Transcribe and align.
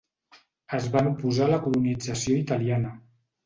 Es 0.77 0.87
van 0.95 1.11
oposar 1.11 1.45
a 1.49 1.51
la 1.53 1.61
colonització 1.67 2.41
italiana. 2.43 2.99